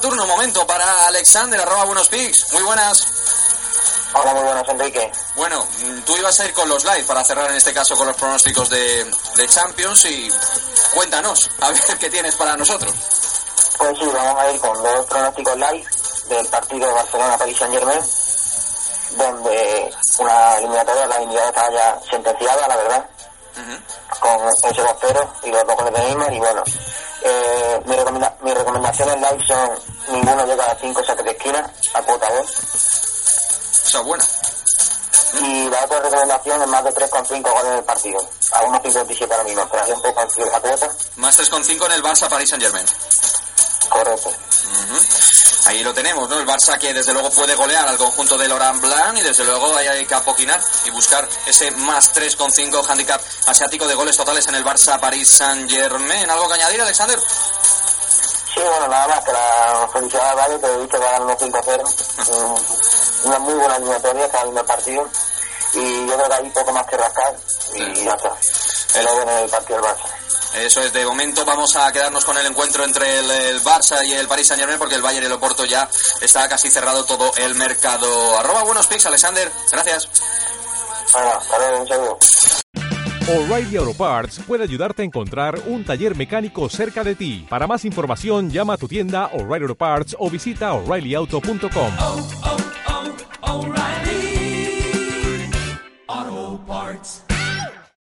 Turno, 0.00 0.26
momento 0.26 0.66
para 0.66 1.06
Alexander, 1.06 1.58
arroba 1.58 1.84
buenos 1.86 2.08
pics. 2.08 2.52
Muy 2.52 2.62
buenas. 2.64 4.12
Hola, 4.12 4.34
muy 4.34 4.42
buenas, 4.42 4.68
Enrique. 4.68 5.10
Bueno, 5.34 5.64
mm, 5.64 6.00
tú 6.02 6.14
ibas 6.18 6.38
a 6.38 6.44
ir 6.44 6.52
con 6.52 6.68
los 6.68 6.84
live 6.84 7.04
para 7.04 7.24
cerrar 7.24 7.50
en 7.50 7.56
este 7.56 7.72
caso 7.72 7.96
con 7.96 8.06
los 8.06 8.16
pronósticos 8.16 8.68
de, 8.68 9.04
de 9.04 9.48
Champions 9.48 10.04
y 10.04 10.30
cuéntanos, 10.94 11.50
a 11.60 11.70
ver 11.70 11.98
qué 11.98 12.10
tienes 12.10 12.34
para 12.36 12.58
nosotros. 12.58 12.92
Pues 13.78 13.98
sí, 13.98 14.04
vamos 14.12 14.42
a 14.42 14.52
ir 14.52 14.60
con 14.60 14.82
dos 14.82 15.06
pronósticos 15.06 15.56
live 15.56 15.86
del 16.28 16.46
partido 16.48 16.94
Barcelona-Paris 16.94 17.56
Saint-Germain, 17.56 18.00
donde 19.16 19.94
una 20.18 20.58
eliminatoria, 20.58 21.06
la 21.06 21.16
eliminatoria 21.16 21.48
estaba 21.48 21.70
ya 21.72 22.00
sentenciada, 22.10 22.68
la 22.68 22.76
verdad, 22.76 23.10
con 24.20 24.48
ese 24.48 24.82
2-0 24.82 25.30
y 25.44 25.50
los 25.50 25.66
dos 25.66 25.76
goles 25.76 25.94
de 25.94 26.00
Neymar, 26.00 26.32
y 26.34 26.38
bueno, 26.38 26.62
eh, 27.22 27.82
mi, 27.86 27.96
recomenda 27.96 28.36
mis 28.42 28.54
recomendaciones 28.54 29.16
live 29.16 29.46
son 29.46 29.70
ninguno 30.08 30.46
llega 30.46 30.66
a 30.66 30.76
5 30.76 31.04
saques 31.04 31.24
de 31.24 31.30
esquina, 31.30 31.70
a 31.94 32.02
cuota 32.02 32.28
2. 32.30 32.46
O 32.46 33.88
sea, 33.88 34.00
buena. 34.00 34.24
Y 35.40 35.68
la 35.68 35.84
otra 35.84 36.00
recomendación 36.00 36.62
es 36.62 36.68
más 36.68 36.84
de 36.84 36.94
3,5 36.94 37.42
goles 37.42 37.66
en 37.66 37.78
el 37.78 37.84
partido. 37.84 38.18
A 38.52 38.62
1,57 38.62 39.30
ahora 39.30 39.44
mismo, 39.44 39.68
pero 39.70 39.94
un 39.94 40.02
poco 40.02 40.22
esa 40.22 40.60
cuota. 40.60 40.90
Más 41.16 41.38
3,5 41.38 41.86
en 41.86 41.92
el 41.92 42.02
Barça 42.02 42.28
Paris 42.28 42.48
Saint 42.50 42.62
Germain. 42.62 42.86
Correcto. 43.88 44.30
Ahí 45.66 45.82
lo 45.82 45.92
tenemos, 45.92 46.28
¿no? 46.28 46.38
El 46.38 46.46
Barça 46.46 46.78
que 46.78 46.94
desde 46.94 47.12
luego 47.12 47.28
puede 47.30 47.54
golear 47.56 47.88
al 47.88 47.98
conjunto 47.98 48.38
de 48.38 48.46
Laurent 48.46 48.80
Blanc 48.80 49.18
y 49.18 49.22
desde 49.22 49.44
luego 49.44 49.76
ahí 49.76 49.88
hay 49.88 50.06
que 50.06 50.14
apoquinar 50.14 50.60
y 50.84 50.90
buscar 50.90 51.28
ese 51.44 51.72
más 51.72 52.12
3,5 52.14 52.84
handicap 52.88 53.20
asiático 53.48 53.86
de 53.88 53.94
goles 53.96 54.16
totales 54.16 54.46
en 54.46 54.54
el 54.54 54.64
Barça 54.64 54.98
Paris 55.00 55.28
Saint 55.28 55.68
Germain. 55.68 56.30
¿Algo 56.30 56.46
que 56.48 56.54
añadir, 56.54 56.80
Alexander? 56.80 57.18
Sí, 57.18 58.60
bueno, 58.62 58.88
nada 58.88 59.08
más 59.08 59.24
que 59.24 59.32
la 59.32 59.88
felicidad 59.92 60.28
a 60.30 60.34
Valle, 60.34 60.60
que 60.60 60.66
he 60.66 60.78
visto 60.78 60.98
que 61.00 61.04
ganar 61.04 61.36
5-0. 61.36 61.84
Mm, 62.30 63.26
Una 63.28 63.38
muy 63.40 63.54
buena 63.54 63.76
eliminatoria, 63.76 64.28
viendo 64.42 64.60
el 64.60 64.66
partido. 64.66 65.10
Y 65.74 66.06
yo 66.06 66.14
creo 66.16 66.28
que 66.28 66.34
hay 66.34 66.50
poco 66.50 66.72
más 66.72 66.86
que 66.86 66.96
rascar. 66.96 67.36
Y 67.74 68.04
ya 68.04 68.12
está. 68.12 68.30
El 68.94 69.06
en 69.22 69.28
el 69.28 69.50
partido 69.50 69.80
del 69.80 69.90
Barça. 69.90 70.16
Eso 70.54 70.80
es, 70.80 70.92
de 70.92 71.04
momento 71.04 71.44
vamos 71.44 71.76
a 71.76 71.92
quedarnos 71.92 72.24
con 72.24 72.36
el 72.38 72.46
encuentro 72.46 72.84
entre 72.84 73.18
el, 73.18 73.30
el 73.30 73.62
Barça 73.62 74.04
y 74.06 74.12
el 74.14 74.26
Paris 74.26 74.46
Saint 74.46 74.60
Germain 74.60 74.78
porque 74.78 74.94
el 74.94 75.02
Bayern 75.02 75.24
y 75.24 75.26
el 75.26 75.32
Oporto 75.32 75.64
ya 75.64 75.88
está 76.22 76.48
casi 76.48 76.70
cerrado 76.70 77.04
todo 77.04 77.30
el 77.36 77.54
mercado. 77.56 78.38
Arroba 78.38 78.64
buenos 78.64 78.86
pics, 78.86 79.04
Alexander. 79.06 79.50
Gracias. 79.70 80.08
Bueno, 81.12 81.30
hasta 81.30 81.58
luego, 81.58 81.80
un 81.80 81.88
saludo. 81.88 82.18
O'Reilly 83.28 83.76
Auto 83.76 83.92
Parts 83.92 84.40
puede 84.46 84.62
ayudarte 84.62 85.02
a 85.02 85.04
encontrar 85.04 85.58
un 85.66 85.84
taller 85.84 86.14
mecánico 86.14 86.68
cerca 86.68 87.02
de 87.02 87.16
ti. 87.16 87.44
Para 87.50 87.66
más 87.66 87.84
información, 87.84 88.50
llama 88.50 88.74
a 88.74 88.76
tu 88.76 88.86
tienda 88.86 89.26
O'Reilly 89.32 89.64
Auto 89.64 89.74
Parts 89.74 90.16
o 90.18 90.30
visita 90.30 90.72
oreillyauto.com. 90.72 91.92
oh, 91.98 92.28
oh, 92.44 92.55